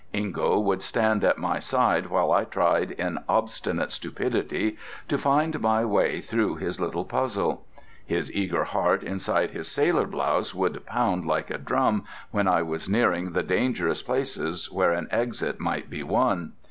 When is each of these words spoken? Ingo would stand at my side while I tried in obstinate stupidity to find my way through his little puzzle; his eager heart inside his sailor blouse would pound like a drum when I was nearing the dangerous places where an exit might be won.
Ingo 0.15 0.57
would 0.59 0.81
stand 0.81 1.23
at 1.23 1.37
my 1.37 1.59
side 1.59 2.07
while 2.07 2.31
I 2.31 2.43
tried 2.43 2.89
in 2.89 3.19
obstinate 3.29 3.91
stupidity 3.91 4.75
to 5.07 5.15
find 5.19 5.61
my 5.61 5.85
way 5.85 6.21
through 6.21 6.55
his 6.55 6.79
little 6.79 7.05
puzzle; 7.05 7.67
his 8.03 8.33
eager 8.33 8.63
heart 8.63 9.03
inside 9.03 9.51
his 9.51 9.67
sailor 9.69 10.07
blouse 10.07 10.55
would 10.55 10.83
pound 10.87 11.27
like 11.27 11.51
a 11.51 11.59
drum 11.59 12.03
when 12.31 12.47
I 12.47 12.63
was 12.63 12.89
nearing 12.89 13.33
the 13.33 13.43
dangerous 13.43 14.01
places 14.01 14.71
where 14.71 14.91
an 14.91 15.07
exit 15.11 15.59
might 15.59 15.87
be 15.87 16.01
won. 16.01 16.53